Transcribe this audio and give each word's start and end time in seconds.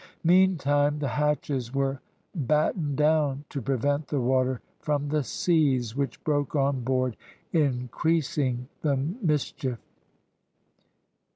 Meantime 0.23 0.97
the 0.97 1.07
hatches 1.09 1.75
were 1.75 1.99
battened 2.33 2.95
down 2.97 3.45
to 3.49 3.61
prevent 3.61 4.07
the 4.07 4.19
water 4.19 4.59
from 4.79 5.09
the 5.09 5.23
seas, 5.23 5.95
which 5.95 6.23
broke 6.23 6.55
on 6.55 6.81
board, 6.83 7.15
increasing 7.53 8.67
the 8.81 8.97
mischief. 8.97 9.77